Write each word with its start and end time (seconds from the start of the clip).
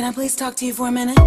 can 0.00 0.08
I 0.08 0.12
please 0.14 0.34
talk 0.34 0.54
to 0.56 0.64
you 0.64 0.72
for 0.72 0.88
a 0.88 0.90
minute? 0.90 1.18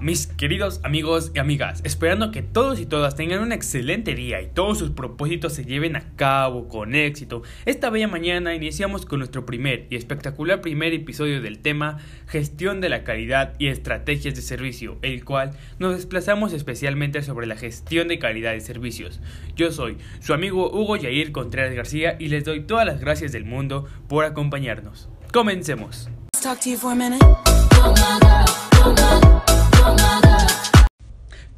Mis 0.00 0.26
queridos 0.26 0.80
amigos 0.84 1.32
y 1.34 1.38
amigas, 1.38 1.80
esperando 1.84 2.30
que 2.30 2.42
todos 2.42 2.80
y 2.80 2.86
todas 2.86 3.16
tengan 3.16 3.40
un 3.40 3.52
excelente 3.52 4.14
día 4.14 4.42
y 4.42 4.48
todos 4.48 4.78
sus 4.78 4.90
propósitos 4.90 5.54
se 5.54 5.64
lleven 5.64 5.96
a 5.96 6.14
cabo 6.16 6.68
con 6.68 6.94
éxito. 6.94 7.42
Esta 7.64 7.88
bella 7.88 8.06
mañana 8.06 8.54
iniciamos 8.54 9.06
con 9.06 9.20
nuestro 9.20 9.46
primer 9.46 9.86
y 9.88 9.96
espectacular 9.96 10.60
primer 10.60 10.92
episodio 10.92 11.40
del 11.40 11.60
tema 11.60 11.98
Gestión 12.26 12.82
de 12.82 12.90
la 12.90 13.04
calidad 13.04 13.54
y 13.58 13.68
estrategias 13.68 14.34
de 14.34 14.42
servicio, 14.42 14.98
el 15.00 15.24
cual 15.24 15.52
nos 15.78 15.96
desplazamos 15.96 16.52
especialmente 16.52 17.22
sobre 17.22 17.46
la 17.46 17.56
gestión 17.56 18.08
de 18.08 18.18
calidad 18.18 18.52
de 18.52 18.60
servicios. 18.60 19.20
Yo 19.56 19.72
soy 19.72 19.96
su 20.20 20.34
amigo 20.34 20.70
Hugo 20.70 20.96
Yair 20.96 21.32
Contreras 21.32 21.74
García 21.74 22.16
y 22.18 22.28
les 22.28 22.44
doy 22.44 22.66
todas 22.66 22.84
las 22.84 23.00
gracias 23.00 23.32
del 23.32 23.46
mundo 23.46 23.86
por 24.08 24.26
acompañarnos. 24.26 25.08
Comencemos. 25.32 26.10
Talk 26.42 26.60
to 26.60 26.70
you 26.70 26.76
for 26.76 26.92
a 26.92 28.49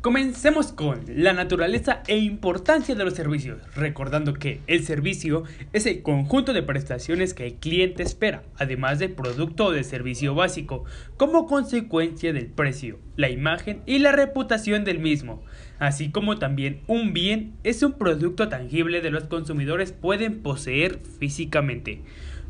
Comencemos 0.03 0.73
con 0.73 1.05
la 1.07 1.33
naturaleza 1.33 2.03
e 2.09 2.19
importancia 2.19 2.97
de 2.97 3.05
los 3.05 3.15
servicios, 3.15 3.61
recordando 3.77 4.35
que 4.35 4.61
el 4.67 4.83
servicio 4.85 5.45
es 5.73 5.87
el 5.87 6.03
conjunto 6.03 6.53
de 6.53 6.65
prestaciones 6.65 7.35
que 7.35 7.47
el 7.47 7.55
cliente 7.55 8.03
espera, 8.03 8.43
además 8.57 8.99
del 8.99 9.13
producto 9.13 9.67
o 9.67 9.71
del 9.71 9.85
servicio 9.85 10.35
básico, 10.35 10.85
como 11.17 11.47
consecuencia 11.47 12.33
del 12.33 12.49
precio, 12.49 12.99
la 13.17 13.31
imagen 13.31 13.83
y 13.87 14.01
la 14.01 14.11
reputación 14.11 14.83
del 14.85 14.99
mismo, 14.99 15.45
así 15.79 16.11
como 16.11 16.37
también 16.37 16.81
un 16.89 17.13
bien 17.13 17.55
es 17.63 17.85
un 17.85 17.93
producto 17.93 18.49
tangible 18.49 19.03
de 19.03 19.13
los 19.13 19.27
consumidores 19.27 19.93
pueden 19.93 20.43
poseer 20.43 20.99
físicamente. 21.21 22.03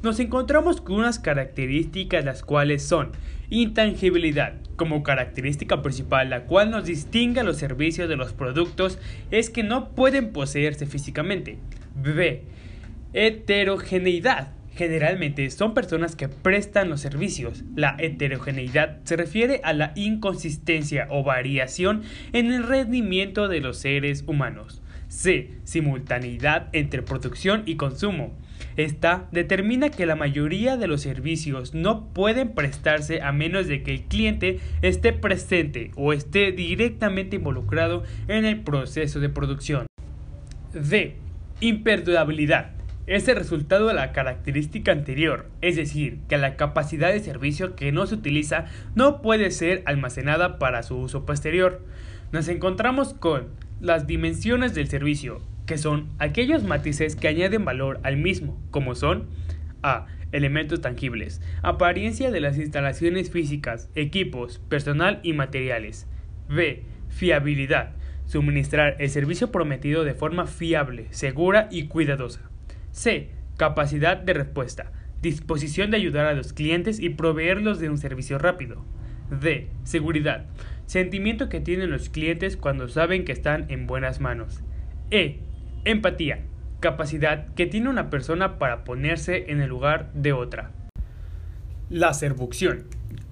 Nos 0.02 0.18
encontramos 0.18 0.80
con 0.80 0.96
unas 0.96 1.20
características 1.20 2.24
las 2.24 2.42
cuales 2.42 2.82
son 2.82 3.12
intangibilidad, 3.50 4.54
como 4.74 5.04
característica 5.04 5.80
principal 5.80 6.28
la 6.28 6.44
cual 6.46 6.72
nos 6.72 6.86
distingue 6.86 7.38
a 7.38 7.44
los 7.44 7.58
servicios 7.58 8.08
de 8.08 8.16
los 8.16 8.32
productos 8.32 8.98
es 9.30 9.48
que 9.48 9.62
no 9.62 9.90
pueden 9.90 10.32
poseerse 10.32 10.86
físicamente. 10.86 11.58
B. 11.94 12.42
Heterogeneidad. 13.12 14.52
Generalmente 14.74 15.48
son 15.50 15.74
personas 15.74 16.16
que 16.16 16.28
prestan 16.28 16.88
los 16.88 17.00
servicios. 17.00 17.62
La 17.76 17.94
heterogeneidad 17.98 18.98
se 19.04 19.16
refiere 19.16 19.60
a 19.62 19.72
la 19.72 19.92
inconsistencia 19.94 21.06
o 21.10 21.22
variación 21.22 22.02
en 22.32 22.50
el 22.50 22.64
rendimiento 22.64 23.46
de 23.46 23.60
los 23.60 23.76
seres 23.76 24.24
humanos. 24.26 24.81
C. 25.12 25.50
Simultaneidad 25.64 26.68
entre 26.72 27.02
producción 27.02 27.64
y 27.66 27.76
consumo. 27.76 28.32
Esta 28.78 29.28
determina 29.30 29.90
que 29.90 30.06
la 30.06 30.16
mayoría 30.16 30.78
de 30.78 30.86
los 30.86 31.02
servicios 31.02 31.74
no 31.74 32.08
pueden 32.14 32.54
prestarse 32.54 33.20
a 33.20 33.30
menos 33.30 33.66
de 33.66 33.82
que 33.82 33.92
el 33.92 34.02
cliente 34.04 34.58
esté 34.80 35.12
presente 35.12 35.90
o 35.96 36.14
esté 36.14 36.50
directamente 36.50 37.36
involucrado 37.36 38.04
en 38.26 38.46
el 38.46 38.62
proceso 38.62 39.20
de 39.20 39.28
producción. 39.28 39.86
D. 40.72 41.16
Imperdurabilidad. 41.60 42.70
Es 43.06 43.28
el 43.28 43.36
resultado 43.36 43.88
de 43.88 43.94
la 43.94 44.12
característica 44.12 44.92
anterior, 44.92 45.50
es 45.60 45.76
decir, 45.76 46.20
que 46.28 46.38
la 46.38 46.56
capacidad 46.56 47.12
de 47.12 47.20
servicio 47.20 47.76
que 47.76 47.92
no 47.92 48.06
se 48.06 48.14
utiliza 48.14 48.64
no 48.94 49.20
puede 49.20 49.50
ser 49.50 49.82
almacenada 49.84 50.58
para 50.58 50.82
su 50.82 50.96
uso 50.96 51.26
posterior. 51.26 51.84
Nos 52.30 52.48
encontramos 52.48 53.12
con 53.12 53.48
las 53.82 54.06
dimensiones 54.06 54.74
del 54.74 54.88
servicio, 54.88 55.42
que 55.66 55.76
son 55.76 56.08
aquellos 56.20 56.62
matices 56.62 57.16
que 57.16 57.26
añaden 57.26 57.64
valor 57.64 57.98
al 58.04 58.16
mismo, 58.16 58.58
como 58.70 58.94
son 58.94 59.26
A. 59.82 60.06
Elementos 60.30 60.80
tangibles, 60.80 61.42
apariencia 61.62 62.30
de 62.30 62.40
las 62.40 62.56
instalaciones 62.56 63.30
físicas, 63.30 63.90
equipos, 63.94 64.60
personal 64.70 65.20
y 65.22 65.34
materiales. 65.34 66.06
B. 66.48 66.84
Fiabilidad, 67.10 67.90
suministrar 68.24 68.96
el 68.98 69.10
servicio 69.10 69.50
prometido 69.50 70.04
de 70.04 70.14
forma 70.14 70.46
fiable, 70.46 71.08
segura 71.10 71.68
y 71.70 71.88
cuidadosa. 71.88 72.40
C. 72.92 73.30
Capacidad 73.58 74.16
de 74.16 74.32
respuesta, 74.32 74.90
disposición 75.20 75.90
de 75.90 75.98
ayudar 75.98 76.24
a 76.26 76.34
los 76.34 76.54
clientes 76.54 76.98
y 76.98 77.10
proveerlos 77.10 77.78
de 77.78 77.90
un 77.90 77.98
servicio 77.98 78.38
rápido. 78.38 78.86
D. 79.40 79.68
Seguridad, 79.84 80.44
sentimiento 80.86 81.48
que 81.48 81.60
tienen 81.60 81.90
los 81.90 82.10
clientes 82.10 82.56
cuando 82.56 82.88
saben 82.88 83.24
que 83.24 83.32
están 83.32 83.70
en 83.70 83.86
buenas 83.86 84.20
manos. 84.20 84.60
E. 85.10 85.40
Empatía, 85.84 86.40
capacidad 86.80 87.46
que 87.54 87.66
tiene 87.66 87.88
una 87.88 88.10
persona 88.10 88.58
para 88.58 88.84
ponerse 88.84 89.50
en 89.50 89.60
el 89.60 89.70
lugar 89.70 90.12
de 90.12 90.32
otra. 90.32 90.72
La 91.88 92.12
servucción. 92.12 92.84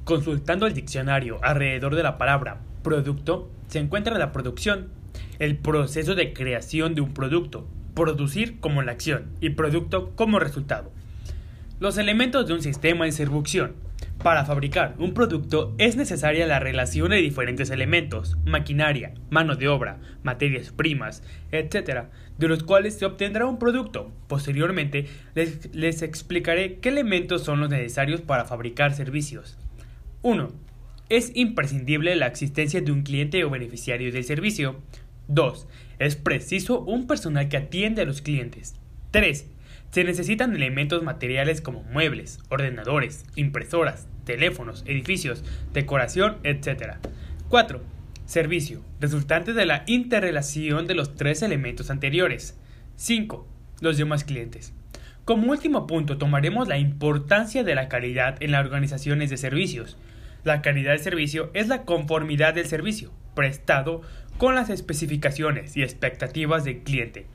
Consultando 0.05 0.67
el 0.67 0.75
diccionario 0.75 1.39
alrededor 1.43 1.95
de 1.95 2.03
la 2.03 2.19
palabra 2.19 2.61
producto, 2.83 3.51
se 3.69 3.79
encuentra 3.79 4.19
la 4.19 4.33
producción, 4.33 4.89
el 5.39 5.57
proceso 5.59 6.15
de 6.15 6.33
creación 6.33 6.95
de 6.95 7.03
un 7.03 7.13
producto, 7.13 7.69
producir 7.95 8.59
como 8.61 8.83
la 8.83 8.93
acción 8.93 9.27
y 9.41 9.51
producto 9.51 10.13
como 10.17 10.39
resultado. 10.39 10.91
Los 11.79 11.99
elementos 11.99 12.47
de 12.47 12.55
un 12.55 12.63
sistema 12.63 13.05
de 13.05 13.13
servucción. 13.13 13.75
Para 14.23 14.45
fabricar 14.45 14.97
un 14.99 15.15
producto 15.15 15.75
es 15.79 15.97
necesaria 15.97 16.47
la 16.47 16.59
relación 16.59 17.09
de 17.09 17.17
diferentes 17.17 17.71
elementos, 17.71 18.37
maquinaria, 18.45 19.15
mano 19.31 19.57
de 19.57 19.69
obra, 19.69 19.99
materias 20.23 20.73
primas, 20.73 21.23
etc., 21.53 22.05
de 22.37 22.49
los 22.49 22.63
cuales 22.63 22.99
se 22.99 23.07
obtendrá 23.07 23.47
un 23.47 23.59
producto. 23.59 24.13
Posteriormente 24.29 25.07
les, 25.35 25.75
les 25.75 26.03
explicaré 26.03 26.81
qué 26.81 26.91
elementos 26.91 27.45
son 27.45 27.61
los 27.61 27.71
necesarios 27.71 28.21
para 28.21 28.45
fabricar 28.45 28.93
servicios. 28.93 29.57
1. 30.21 30.51
Es 31.09 31.33
imprescindible 31.35 32.15
la 32.15 32.27
existencia 32.27 32.83
de 32.83 32.93
un 32.93 33.03
cliente 33.03 33.43
o 33.45 33.49
beneficiario 33.49 34.13
del 34.13 34.25
servicio. 34.25 34.83
2. 35.29 35.67
Es 35.99 36.17
preciso 36.17 36.83
un 36.83 37.07
personal 37.07 37.49
que 37.49 37.57
atiende 37.57 38.03
a 38.03 38.05
los 38.05 38.21
clientes. 38.21 38.75
3. 39.13 39.47
Se 39.91 40.05
necesitan 40.05 40.55
elementos 40.55 41.03
materiales 41.03 41.61
como 41.61 41.83
muebles, 41.83 42.39
ordenadores, 42.49 43.25
impresoras, 43.35 44.07
teléfonos, 44.25 44.85
edificios, 44.87 45.43
decoración, 45.73 46.37
etc. 46.45 46.99
4. 47.49 47.83
Servicio, 48.25 48.85
resultante 49.01 49.53
de 49.53 49.67
la 49.67 49.83
interrelación 49.89 50.87
de 50.87 50.95
los 50.95 51.17
tres 51.17 51.43
elementos 51.43 51.91
anteriores. 51.91 52.57
5. 52.95 53.49
Los 53.81 53.97
demás 53.99 54.23
clientes. 54.23 54.73
Como 55.25 55.51
último 55.51 55.89
punto 55.89 56.19
tomaremos 56.19 56.69
la 56.69 56.79
importancia 56.79 57.65
de 57.65 57.75
la 57.75 57.89
calidad 57.89 58.41
en 58.41 58.53
las 58.53 58.65
organizaciones 58.65 59.29
de 59.29 59.39
servicios. 59.39 59.97
La 60.45 60.63
calidad 60.63 60.93
del 60.93 61.01
servicio 61.01 61.51
es 61.53 61.67
la 61.67 61.83
conformidad 61.83 62.55
del 62.55 62.67
servicio 62.67 63.11
prestado 63.35 64.03
con 64.39 64.55
las 64.55 64.71
especificaciones 64.71 65.77
y 65.77 65.83
expectativas 65.83 66.65
del 66.65 66.79
cliente. 66.79 67.27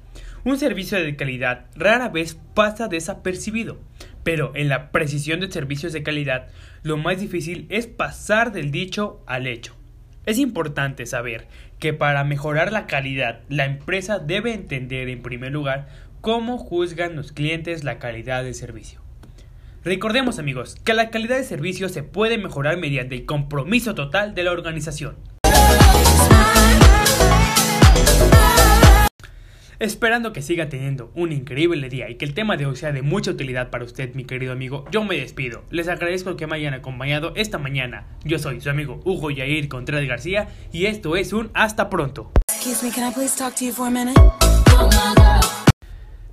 Un 0.45 0.59
servicio 0.59 1.03
de 1.03 1.15
calidad 1.15 1.65
rara 1.75 2.07
vez 2.07 2.37
pasa 2.53 2.87
desapercibido, 2.87 3.79
pero 4.23 4.51
en 4.53 4.69
la 4.69 4.91
precisión 4.91 5.39
de 5.39 5.51
servicios 5.51 5.91
de 5.91 6.03
calidad 6.03 6.49
lo 6.83 6.97
más 6.97 7.19
difícil 7.19 7.65
es 7.69 7.87
pasar 7.87 8.51
del 8.51 8.69
dicho 8.69 9.23
al 9.25 9.47
hecho. 9.47 9.75
Es 10.27 10.37
importante 10.37 11.07
saber 11.07 11.47
que 11.79 11.93
para 11.93 12.23
mejorar 12.23 12.71
la 12.71 12.85
calidad 12.85 13.39
la 13.49 13.65
empresa 13.65 14.19
debe 14.19 14.53
entender 14.53 15.09
en 15.09 15.23
primer 15.23 15.51
lugar 15.51 15.87
cómo 16.21 16.59
juzgan 16.59 17.15
los 17.15 17.31
clientes 17.31 17.83
la 17.83 17.97
calidad 17.97 18.43
del 18.43 18.53
servicio. 18.53 19.01
Recordemos 19.83 20.37
amigos 20.37 20.75
que 20.83 20.93
la 20.93 21.09
calidad 21.09 21.37
de 21.37 21.43
servicio 21.43 21.89
se 21.89 22.03
puede 22.03 22.37
mejorar 22.37 22.77
mediante 22.77 23.15
el 23.15 23.25
compromiso 23.25 23.95
total 23.95 24.35
de 24.35 24.43
la 24.43 24.51
organización. 24.51 25.15
Esperando 29.79 30.31
que 30.31 30.41
siga 30.41 30.69
teniendo 30.69 31.11
un 31.15 31.31
increíble 31.31 31.89
día 31.89 32.09
y 32.09 32.15
que 32.15 32.25
el 32.25 32.33
tema 32.33 32.55
de 32.55 32.65
hoy 32.65 32.75
sea 32.75 32.91
de 32.91 33.01
mucha 33.01 33.31
utilidad 33.31 33.69
para 33.69 33.83
usted, 33.83 34.13
mi 34.13 34.23
querido 34.23 34.53
amigo, 34.53 34.85
yo 34.91 35.03
me 35.03 35.17
despido. 35.17 35.63
Les 35.69 35.87
agradezco 35.87 36.37
que 36.37 36.47
me 36.47 36.55
hayan 36.55 36.73
acompañado 36.73 37.33
esta 37.35 37.57
mañana. 37.57 38.05
Yo 38.23 38.39
soy 38.39 38.61
su 38.61 38.69
amigo 38.69 39.01
Hugo 39.03 39.31
Yair 39.31 39.67
Contreras 39.67 40.07
García 40.07 40.49
y 40.71 40.85
esto 40.85 41.15
es 41.15 41.33
un 41.33 41.49
hasta 41.53 41.89
pronto. 41.89 42.31
Excuse 42.49 42.85
me, 42.85 42.91
can 42.91 43.09
I 43.09 43.13
please 43.13 43.37
talk 43.37 43.55
to 43.55 43.65
you 43.65 43.73
for 43.73 43.87
a 43.87 43.91
minute? 43.91 44.15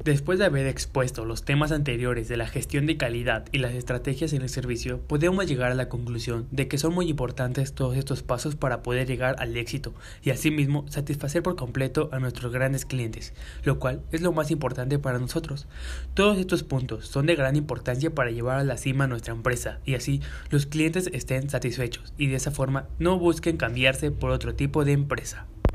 Después 0.04 0.40
de 0.40 0.46
haber 0.46 0.66
expuesto 0.66 1.24
los 1.24 1.44
temas 1.44 1.70
anteriores 1.70 2.26
de 2.26 2.36
la 2.36 2.48
gestión 2.48 2.86
de 2.86 2.96
calidad 2.96 3.44
y 3.52 3.58
las 3.58 3.72
estrategias 3.72 4.32
en 4.32 4.42
el 4.42 4.48
servicio, 4.48 5.00
podemos 5.00 5.46
llegar 5.46 5.70
a 5.70 5.76
la 5.76 5.88
conclusión 5.88 6.48
de 6.50 6.66
que 6.66 6.76
son 6.76 6.92
muy 6.92 7.08
importantes 7.08 7.72
todos 7.72 7.96
estos 7.96 8.24
pasos 8.24 8.56
para 8.56 8.82
poder 8.82 9.06
llegar 9.06 9.36
al 9.38 9.56
éxito 9.56 9.94
y 10.24 10.30
asimismo 10.30 10.84
satisfacer 10.88 11.44
por 11.44 11.54
completo 11.54 12.08
a 12.10 12.18
nuestros 12.18 12.52
grandes 12.52 12.84
clientes, 12.84 13.32
lo 13.62 13.78
cual 13.78 14.02
es 14.10 14.22
lo 14.22 14.32
más 14.32 14.50
importante 14.50 14.98
para 14.98 15.20
nosotros. 15.20 15.68
Todos 16.14 16.36
estos 16.36 16.64
puntos 16.64 17.06
son 17.06 17.26
de 17.26 17.36
gran 17.36 17.54
importancia 17.54 18.12
para 18.12 18.32
llevar 18.32 18.58
a 18.58 18.64
la 18.64 18.78
cima 18.78 19.06
nuestra 19.06 19.34
empresa 19.34 19.78
y 19.84 19.94
así 19.94 20.20
los 20.50 20.66
clientes 20.66 21.10
estén 21.12 21.48
satisfechos 21.48 22.12
y 22.18 22.26
de 22.26 22.34
esa 22.34 22.50
forma 22.50 22.88
no 22.98 23.20
busquen 23.20 23.56
cambiarse 23.56 24.10
por 24.10 24.32
otro 24.32 24.56
tipo 24.56 24.84
de 24.84 24.94
empresa. 24.94 25.46